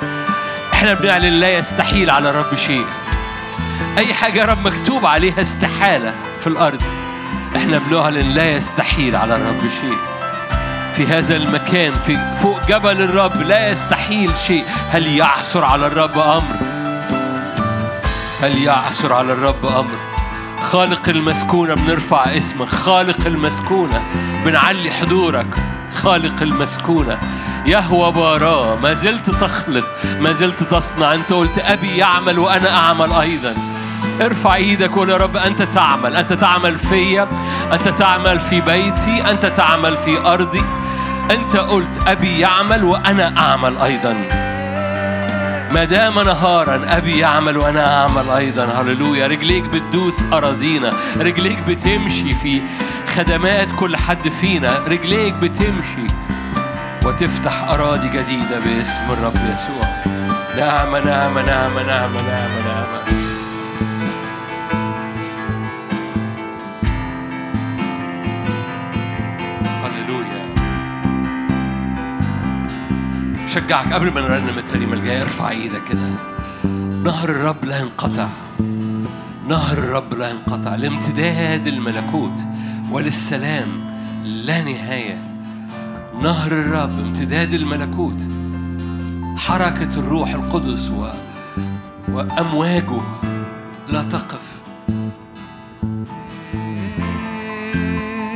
إحنا 0.73 0.93
بنعلن 0.93 1.33
لا 1.33 1.57
يستحيل 1.57 2.09
على 2.09 2.29
الرب 2.29 2.55
شيء. 2.55 2.85
أي 3.97 4.13
حاجة 4.13 4.39
يا 4.39 4.45
رب 4.45 4.67
مكتوب 4.67 5.05
عليها 5.05 5.41
استحالة 5.41 6.13
في 6.39 6.47
الأرض 6.47 6.81
إحنا 7.55 7.77
بنعلن 7.77 8.29
لا 8.29 8.51
يستحيل 8.51 9.15
على 9.15 9.35
الرب 9.35 9.61
شيء. 9.81 9.97
في 10.93 11.07
هذا 11.07 11.35
المكان 11.35 11.95
في 11.95 12.33
فوق 12.33 12.65
جبل 12.67 13.01
الرب 13.01 13.41
لا 13.41 13.69
يستحيل 13.69 14.31
شيء. 14.47 14.65
هل 14.91 15.07
يعثر 15.07 15.63
على 15.63 15.87
الرب 15.87 16.19
أمر؟ 16.19 16.55
هل 18.41 18.63
يعثر 18.63 19.13
على 19.13 19.33
الرب 19.33 19.65
أمر؟ 19.65 19.95
خالق 20.61 21.09
المسكونة 21.09 21.73
بنرفع 21.73 22.37
اسمك. 22.37 22.69
خالق 22.69 23.25
المسكونة 23.25 24.03
بنعلي 24.45 24.91
حضورك. 24.91 25.47
خالق 25.95 26.41
المسكونة. 26.41 27.19
يهوى 27.65 28.11
باراه 28.11 28.75
ما 28.75 28.93
زلت 28.93 29.29
تخلق 29.29 29.85
ما 30.19 30.31
زلت 30.31 30.63
تصنع. 30.63 31.13
أنت 31.13 31.33
قلت 31.33 31.59
أبي 31.59 31.97
يعمل 31.97 32.39
وأنا 32.39 32.77
أعمل 32.77 33.13
أيضا. 33.13 33.55
ارفع 34.21 34.55
إيدك 34.55 34.97
وقول 34.97 35.09
يا 35.09 35.17
رب 35.17 35.37
أنت 35.37 35.61
تعمل. 35.61 36.15
أنت 36.15 36.33
تعمل 36.33 36.75
فيا 36.75 37.27
أنت 37.73 37.87
تعمل 37.87 38.39
في 38.39 38.61
بيتي 38.61 39.31
أنت 39.31 39.45
تعمل 39.45 39.97
في 39.97 40.17
أرضي. 40.17 40.63
أنت 41.31 41.57
قلت 41.57 41.99
أبي 42.07 42.39
يعمل 42.39 42.83
وأنا 42.83 43.37
أعمل 43.37 43.77
أيضا. 43.77 44.15
ما 45.71 45.83
دام 45.83 46.19
نهارا 46.19 46.81
أبي 46.97 47.19
يعمل 47.19 47.57
وأنا 47.57 48.01
أعمل 48.01 48.29
أيضا. 48.29 48.63
هللويا. 48.63 49.27
رجليك 49.27 49.63
بتدوس 49.63 50.23
أراضينا. 50.33 50.93
رجليك 51.19 51.59
بتمشي 51.67 52.35
في 52.35 52.61
خدمات 53.15 53.67
كل 53.79 53.97
حد 53.97 54.29
فينا. 54.29 54.79
رجليك 54.87 55.33
بتمشي 55.33 56.07
وتفتح 57.05 57.63
أراضي 57.63 58.07
جديدة 58.07 58.59
باسم 58.59 59.11
الرب 59.11 59.35
يسوع. 59.53 60.03
نعمه 60.57 60.99
نعمه 60.99 61.41
نعمه 61.41 61.83
نعمه 61.83 62.21
نعمه 62.21 62.59
نعمه 62.65 63.05
هللويا. 69.83 70.55
شجعك 73.47 73.93
قبل 73.93 74.11
ما 74.11 74.21
نرنم 74.21 74.57
الترنيمة 74.57 74.93
الجاية 74.93 75.21
ارفع 75.21 75.49
إيدك 75.49 75.83
كده. 75.89 76.09
نهر 77.03 77.29
الرب 77.29 77.65
لا 77.65 77.79
ينقطع. 77.79 78.27
نهر 79.47 79.77
الرب 79.77 80.13
لا 80.13 80.29
ينقطع. 80.29 80.75
لامتداد 80.75 81.67
الملكوت. 81.67 82.45
وللسلام 82.91 83.67
لا 84.23 84.63
نهاية. 84.63 85.21
نهر 86.21 86.51
الرب 86.51 86.99
امتداد 86.99 87.53
الملكوت 87.53 88.27
حركة 89.37 89.99
الروح 89.99 90.29
القدس 90.29 90.89
و... 90.89 91.07
وأمواجه 92.07 93.01
لا 93.89 94.03
تقف. 94.03 94.61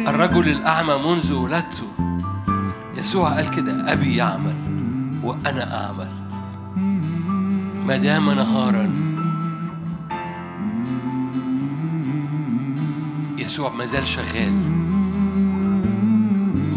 الرجل 0.07 0.49
الأعمى 0.49 0.93
منذ 0.93 1.33
ولدته 1.33 1.87
يسوع 2.95 3.35
قال 3.35 3.49
كده 3.49 3.91
أبي 3.91 4.15
يعمل 4.15 4.55
وأنا 5.23 5.85
أعمل. 5.85 6.09
ما 7.87 7.97
دام 7.97 8.31
نهارا 8.31 9.08
يسوع 13.59 13.73
ما 13.73 13.85
زال 13.85 14.07
شغال. 14.07 14.53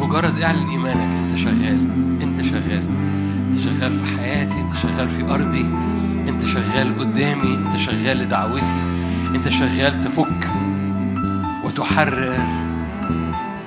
مجرد 0.00 0.40
اعلن 0.40 0.68
إيمانك 0.68 0.96
أنت 0.98 1.38
شغال 1.38 1.88
أنت 2.22 2.40
شغال. 2.40 2.84
أنت 3.50 3.60
شغال 3.60 3.92
في 3.92 4.18
حياتي 4.18 4.60
أنت 4.60 4.76
شغال 4.76 5.08
في 5.08 5.22
أرضي. 5.22 5.66
أنت 6.28 6.46
شغال 6.46 6.98
قدامي 6.98 7.54
أنت 7.54 7.76
شغال 7.76 8.18
لدعوتي. 8.18 8.76
أنت 9.34 9.48
شغال 9.48 10.04
تفك 10.04 10.48
وتحرر. 11.64 12.38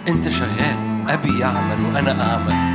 أنت 0.08 0.30
شغال 0.30 0.76
أبي 1.08 1.40
يعمل 1.40 1.82
وأنا 1.94 2.32
أعمل. 2.32 2.75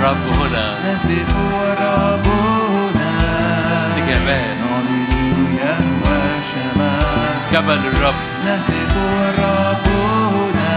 الرب 0.00 0.26
هنا. 0.40 0.66
نهتف 0.84 1.30
وربنا 1.52 3.10
استجابات 3.76 4.56
نعلن 4.62 5.12
يهوى 5.60 6.20
شمال 6.50 7.34
جبل 7.52 7.80
الرب. 7.92 8.14
نهتف 8.46 8.94
وربنا 8.96 10.72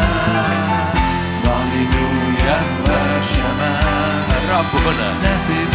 نعلن 1.46 1.94
يهوى 2.48 3.22
شمال 3.22 4.28
الرب 4.40 4.72
هنا. 4.86 5.10
نهتف 5.24 5.73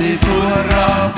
نهتف 0.00 0.24
الرب 0.24 1.17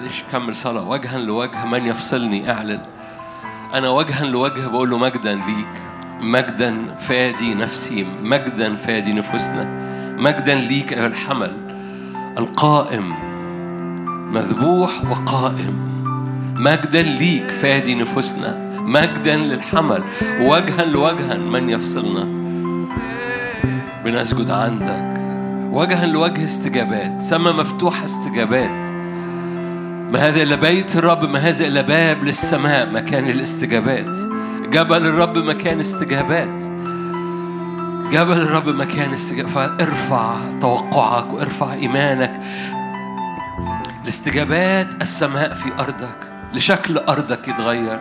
معلش 0.00 0.24
كمل 0.32 0.54
صلاة. 0.54 0.88
وجها 0.88 1.18
لوجه 1.18 1.66
من 1.66 1.86
يفصلني 1.86 2.50
أعلن. 2.50 2.80
أنا 3.74 3.88
وجها 3.88 4.24
لوجه 4.24 4.66
بقول 4.66 4.90
له 4.90 4.98
مجدا 4.98 5.34
ليك. 5.34 5.68
مجدا 6.20 6.94
فادي 6.94 7.54
نفسي. 7.54 8.06
مجدا 8.22 8.76
فادي 8.76 9.12
نفوسنا. 9.12 9.64
مجدا 10.18 10.54
ليك 10.54 10.92
أيها 10.92 11.06
الحمل. 11.06 11.52
القائم. 12.38 13.14
مذبوح 14.32 14.90
وقائم. 15.10 15.90
مجدا 16.54 17.02
ليك 17.02 17.50
فادي 17.50 17.94
نفوسنا. 17.94 18.80
مجدا 18.80 19.36
للحمل. 19.36 20.02
وجها 20.40 20.84
لوجها 20.84 21.34
من 21.34 21.70
يفصلنا. 21.70 22.24
بنسجد 24.04 24.50
عندك. 24.50 25.20
وجها 25.72 26.06
لوجه 26.06 26.44
استجابات. 26.44 27.22
سما 27.22 27.52
مفتوحة 27.52 28.04
استجابات. 28.04 28.99
ما 30.10 30.28
هذا 30.28 30.42
إلا 30.42 30.56
بيت 30.56 30.96
الرب 30.96 31.24
ما 31.24 31.38
هذا 31.38 31.66
إلا 31.66 31.80
باب 31.80 32.24
للسماء 32.24 32.90
مكان 32.90 33.28
الاستجابات. 33.28 34.16
جبل 34.62 35.06
الرب 35.06 35.38
مكان 35.38 35.80
استجابات. 35.80 36.62
جبل 38.12 38.32
الرب 38.42 38.68
مكان 38.68 39.12
استجابات. 39.12 39.52
فارفع 39.52 40.34
توقعك 40.60 41.32
وارفع 41.32 41.72
إيمانك. 41.72 42.40
لاستجابات 44.04 45.02
السماء 45.02 45.54
في 45.54 45.72
أرضك 45.78 46.32
لشكل 46.54 46.98
أرضك 46.98 47.48
يتغير. 47.48 48.00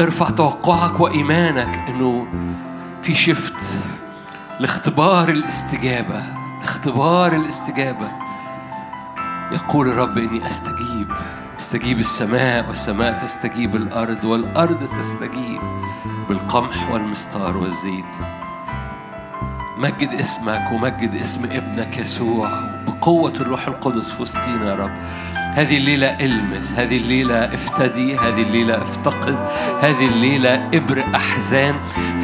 ارفع 0.00 0.30
توقعك 0.30 1.00
وإيمانك 1.00 1.88
إنه 1.88 2.26
في 3.02 3.14
شفت 3.14 3.78
لاختبار 4.60 5.28
الاستجابة 5.28 6.22
اختبار 6.62 7.36
الاستجابة. 7.36 8.29
يقول 9.52 9.88
الرب 9.88 10.18
إني 10.18 10.48
أستجيب. 10.48 11.12
أستجيب 11.58 11.98
السماء 11.98 12.68
والسماء 12.68 13.18
تستجيب 13.18 13.76
الأرض 13.76 14.24
والأرض 14.24 14.88
تستجيب 14.98 15.60
بالقمح 16.28 16.90
والمستار 16.90 17.56
والزيت. 17.56 18.14
مجد 19.78 20.08
اسمك 20.20 20.72
ومجد 20.72 21.14
اسم 21.14 21.44
ابنك 21.44 21.98
يسوع 21.98 22.50
بقوة 22.86 23.32
الروح 23.32 23.66
القدس 23.66 24.10
في 24.10 24.22
وسطينا 24.22 24.66
يا 24.66 24.74
رب. 24.74 24.98
هذه 25.60 25.76
الليلة 25.76 26.06
إلمس 26.06 26.74
هذه 26.74 26.96
الليلة 26.96 27.34
افتدي 27.34 28.16
هذه 28.16 28.42
الليلة 28.42 28.82
افتقد 28.82 29.36
هذه 29.80 30.06
الليلة 30.06 30.68
ابرق 30.74 31.06
أحزان 31.14 31.74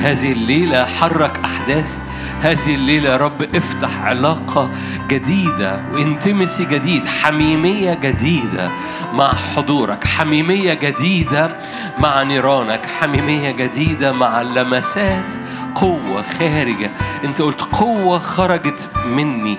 هذه 0.01 0.33
الليلة 0.33 0.85
حرك 0.85 1.39
أحداث 1.45 2.01
هذه 2.41 2.75
الليلة 2.75 3.11
يا 3.11 3.17
رب 3.17 3.43
افتح 3.43 4.03
علاقة 4.03 4.71
جديدة 5.09 5.81
وانتمسي 5.93 6.65
جديد 6.65 7.07
حميمية 7.07 7.95
جديدة 7.95 8.71
مع 9.13 9.33
حضورك 9.35 10.07
حميمية 10.07 10.75
جديدة 10.75 11.57
مع 11.99 12.23
نيرانك 12.23 12.87
حميمية 13.01 13.51
جديدة 13.51 14.13
مع 14.13 14.43
لمسات 14.43 15.37
قوة 15.75 16.23
خارجة. 16.23 16.91
أنت 17.25 17.43
قلت 17.43 17.61
قوة 17.63 18.19
خرجت 18.19 18.91
مني. 19.07 19.59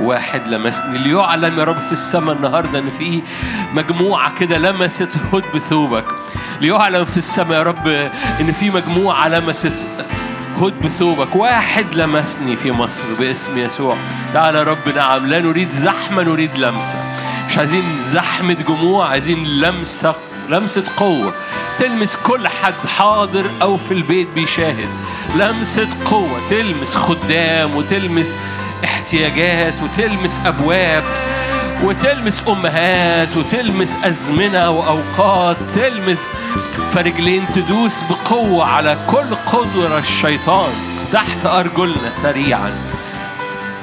واحد 0.00 0.48
لمسني 0.48 0.98
ليعلم 0.98 1.58
يا 1.58 1.64
رب 1.64 1.78
في 1.78 1.92
السماء 1.92 2.34
النهارده 2.34 2.78
إن 2.78 2.90
في 2.90 3.22
مجموعة 3.74 4.34
كده 4.38 4.58
لمست 4.58 5.08
هد 5.32 5.44
بثوبك. 5.54 6.04
ليعلم 6.60 7.04
في 7.04 7.16
السماء 7.16 7.58
يا 7.58 7.62
رب 7.62 7.88
إن 8.40 8.52
في 8.52 8.70
مجموعة 8.70 9.28
لمست 9.28 9.86
هد 10.60 10.82
بثوبك. 10.84 11.36
واحد 11.36 11.94
لمسني 11.94 12.56
في 12.56 12.72
مصر 12.72 13.04
باسم 13.18 13.58
يسوع. 13.58 13.96
تعالى 14.34 14.58
يا 14.58 14.64
رب 14.64 14.96
نعم 14.96 15.26
لا 15.26 15.40
نريد 15.40 15.70
زحمة 15.70 16.22
نريد 16.22 16.58
لمسة. 16.58 16.98
مش 17.48 17.58
عايزين 17.58 17.84
زحمة 18.00 18.56
جموع 18.68 19.08
عايزين 19.08 19.44
لمسة 19.44 20.14
لمسة 20.48 20.84
قوة. 20.96 21.34
تلمس 21.78 22.16
كل 22.16 22.48
حد 22.48 22.86
حاضر 22.98 23.46
أو 23.62 23.76
في 23.76 23.94
البيت 23.94 24.28
بيشاهد. 24.34 24.88
لمسة 25.36 25.88
قوة 26.04 26.40
تلمس 26.50 26.96
خدام 26.96 27.76
وتلمس 27.76 28.38
احتياجات 28.84 29.74
وتلمس 29.82 30.40
أبواب 30.46 31.04
وتلمس 31.82 32.42
أمهات 32.48 33.36
وتلمس 33.36 33.96
أزمنة 34.04 34.70
وأوقات 34.70 35.56
تلمس 35.74 36.30
فرجلين 36.92 37.48
تدوس 37.54 38.02
بقوة 38.10 38.64
على 38.64 38.98
كل 39.06 39.34
قدرة 39.34 39.98
الشيطان 39.98 40.72
تحت 41.12 41.46
أرجلنا 41.46 42.10
سريعا. 42.14 42.72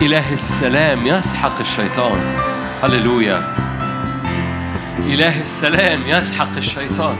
إله 0.01 0.33
السلام 0.33 1.07
يسحق 1.07 1.59
الشيطان. 1.59 2.37
هللويا. 2.83 3.55
إله 4.99 5.39
السلام 5.39 5.99
يسحق 6.07 6.55
الشيطان. 6.57 7.15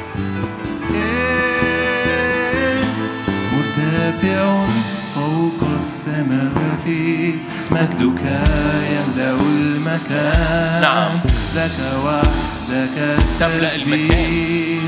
مرتفع 3.54 4.95
فوق 5.46 5.78
السماوات 5.78 6.88
مجدك 7.72 8.22
يملأ 8.94 9.38
المكان. 9.42 10.82
نعم. 10.82 11.20
لك 11.56 11.78
وحدك 12.06 13.18
تملأ 13.40 13.76
التسبيح 13.76 14.82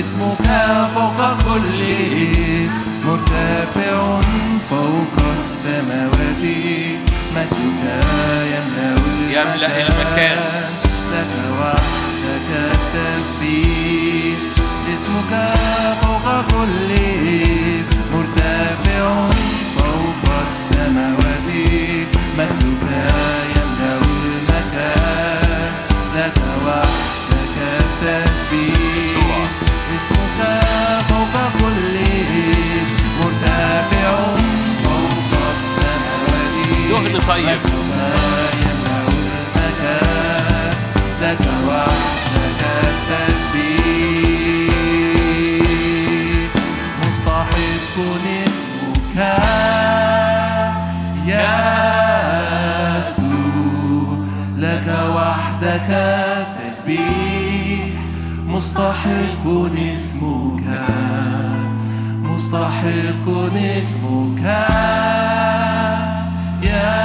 اسمك 0.00 0.46
فوق 0.94 1.20
كل 1.46 1.82
اسم 2.66 2.80
مرتفع 3.04 4.20
فوق 4.70 5.16
السماوات. 5.34 6.44
مجدك 7.36 7.82
يملأ 8.54 8.94
يملأ 9.30 9.86
المكان. 9.86 10.38
لك 11.12 11.32
وحدك 11.60 12.50
التسبيح 12.74 14.38
اسمك 14.94 15.54
فوق 16.00 16.26
كل 16.50 16.92
اسم 17.80 17.96
مرتفع 18.14 19.30
السماوات 20.42 21.48
مجدك 22.38 22.84
يملأ 23.56 23.98
المكان. 24.02 25.72
لك 26.16 26.38
وحدك 26.66 27.56
التسبيح. 27.80 29.48
اسمك 29.96 30.38
فوق 31.08 31.34
كل 31.60 31.96
اسم 32.82 32.96
مرتفع 33.20 34.12
فوق 34.84 35.32
السماوات. 35.54 36.54
دهن 36.90 37.20
طيب. 37.28 37.46
مجدك 37.48 38.00
يملأ 38.62 39.08
المكان. 39.08 40.74
لك 41.22 41.44
وحدك 41.68 42.19
وحدك 55.80 55.90
التسبيح 56.60 57.88
مستحق 58.46 59.44
اسمك 59.92 60.64
مستحق 62.22 63.26
اسمك. 63.56 64.44
يا 66.62 66.96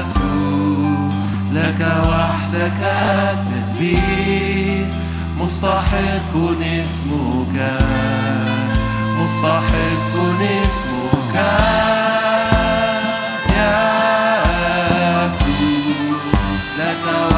يسوع 0.00 1.10
لك 1.52 1.80
وحدك 2.10 2.80
التسبيح 3.32 4.88
مستحق 5.40 6.34
اسمك 6.62 7.56
مستحق 9.20 10.14
اسمك. 10.66 12.07
لك 17.10 17.37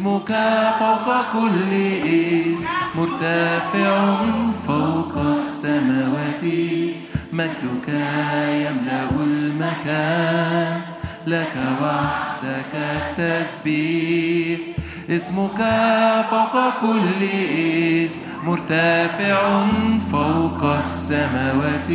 اسمك 0.00 0.32
فوق 0.78 1.08
كل 1.32 1.72
اسم 2.04 2.68
مرتفع 2.94 4.16
فوق 4.66 5.14
السماوات. 5.30 6.44
مجدك 7.32 7.88
يملأ 8.48 9.10
المكان 9.20 10.80
لك 11.26 11.54
وحدك 11.82 12.74
التسبيح. 12.74 14.58
اسمك 15.10 15.60
فوق 16.30 16.54
كل 16.80 17.20
اسم 18.04 18.18
مرتفع 18.44 19.66
فوق 20.12 20.62
السماوات. 20.78 21.90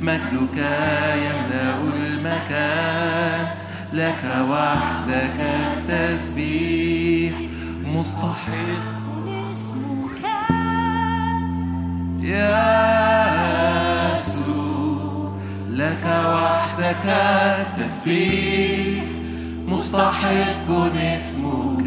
مجدك 0.00 0.58
يملأ 1.26 1.76
المكان 1.96 3.46
لك 3.92 4.24
وحدك 4.50 5.38
التسبيح. 5.40 7.03
مستحق 7.94 9.26
اسمك 9.52 10.24
يا 12.20 12.64
يسوع 14.14 15.32
لك 15.70 16.04
وحدك 16.32 17.06
التسبيح 17.06 19.04
مستحق 19.66 20.68
اسمك 20.96 21.84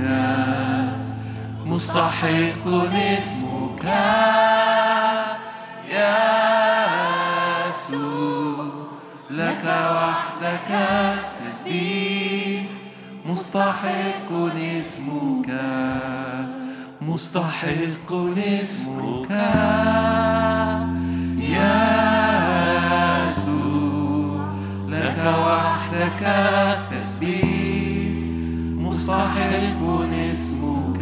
مستحق 1.66 2.66
اسمك. 3.18 3.86
يا 5.92 6.18
يسوع 7.70 8.66
لك 9.32 9.64
وحدك 9.66 10.70
التسبيح 10.72 12.37
مستحق 13.28 14.32
اسمك. 14.80 15.50
مستحق 17.02 18.12
اسمك. 18.38 19.32
يا 21.40 21.78
يسوع 23.28 24.40
لك 24.88 25.20
وحدك 25.46 26.24
التسبيح 26.24 28.12
مستحق 28.88 29.82
اسمك. 30.32 31.02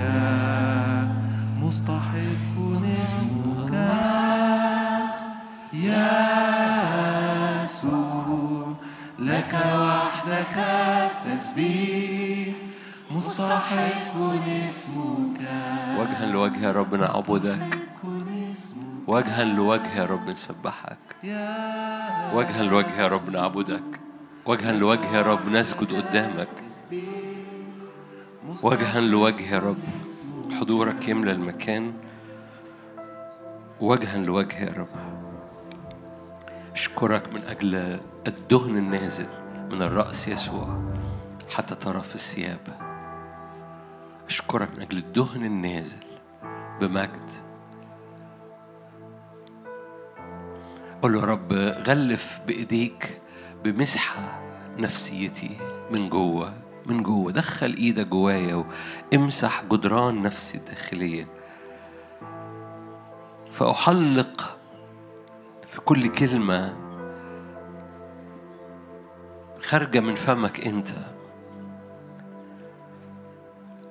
مستحق 1.62 2.56
اسمك. 3.04 3.74
يا 5.74 6.65
وحدك 9.56 10.58
التسبيح 10.58 12.56
مستحق 13.12 14.16
اسمك. 14.68 15.40
وجها 16.00 16.26
لوجه 16.26 16.60
يا 16.66 16.72
رب 16.72 16.96
نعبدك. 16.96 17.80
وجها 19.08 19.44
لوجه 19.44 20.00
يا 20.00 20.06
رب 20.06 20.30
نسبحك. 20.30 20.98
وجها 22.34 22.64
لوجه 22.64 23.02
يا 23.02 23.08
رب 23.08 23.30
نعبدك. 23.34 24.00
وجها 24.46 24.72
لوجه 24.72 25.16
يا 25.16 25.22
رب 25.22 25.50
نسجد 25.50 25.94
قدامك. 25.94 26.48
وجها 28.64 29.02
لوجه 29.02 29.54
يا 29.54 29.60
رب 29.60 29.84
حضورك 30.60 31.08
يملى 31.08 31.32
المكان. 31.32 31.94
وجها 33.82 34.18
لوجه 34.18 34.60
يا 34.60 34.74
رب. 34.78 34.88
اشكرك 36.74 37.34
من 37.34 37.42
أجل 37.48 38.00
الدهن 38.28 38.78
النازل. 38.78 39.45
من 39.72 39.82
الرأس 39.82 40.28
يسوع 40.28 40.94
حتى 41.50 41.76
طرف 41.76 42.16
الثياب. 42.16 42.86
أشكرك 44.28 44.70
من 44.76 44.82
أجل 44.82 44.98
الدهن 44.98 45.46
النازل 45.46 46.04
بمجد. 46.82 47.32
قول 51.02 51.14
له 51.14 51.20
يا 51.20 51.26
رب 51.26 51.54
غلف 51.88 52.42
بإيديك 52.48 53.22
بمسحة 53.64 54.42
نفسيتي 54.78 55.58
من 55.92 56.10
جوه 56.10 56.54
من 56.86 57.04
جوه. 57.04 57.32
دخل 57.32 57.74
إيدك 57.74 58.08
جوايا 58.08 58.66
وامسح 59.14 59.64
جدران 59.64 60.22
نفسي 60.22 60.58
الداخلية. 60.58 61.28
فأحلق 63.52 64.58
في 65.68 65.82
كل 65.82 66.08
كلمة 66.08 66.85
خارجه 69.66 70.00
من 70.00 70.16
فمك 70.16 70.68
أنت. 70.68 70.90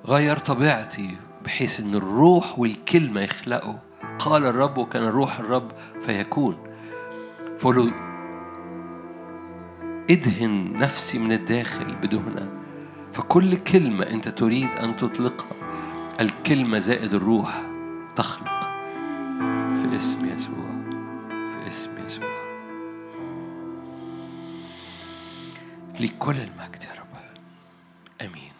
غير 0.05 0.37
طبيعتي 0.37 1.17
بحيث 1.45 1.79
إن 1.79 1.95
الروح 1.95 2.59
والكلمة 2.59 3.21
يخلقوا. 3.21 3.75
قال 4.19 4.45
الرب 4.45 4.77
وكان 4.77 5.03
روح 5.03 5.39
الرب 5.39 5.71
فيكون. 5.99 6.57
فقولوا 7.59 7.91
إدهن 10.09 10.73
نفسي 10.79 11.19
من 11.19 11.31
الداخل 11.31 11.95
بدهنة. 11.95 12.49
فكل 13.11 13.57
كلمة 13.57 14.03
أنت 14.03 14.27
تريد 14.27 14.69
أن 14.69 14.97
تطلقها 14.97 15.55
الكلمة 16.19 16.79
زائد 16.79 17.13
الروح 17.13 17.61
تخلق. 18.15 18.61
في 19.81 19.95
اسم 19.95 20.25
يسوع. 20.25 20.74
لكل 25.99 26.35
المجد 26.37 26.83
يا 26.83 26.93
رب 26.99 27.15
آمين. 28.21 28.54